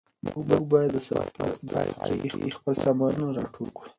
[0.49, 1.45] موږ باید د سفر په
[1.99, 3.87] پای کې خپل سامانونه راټول کړو.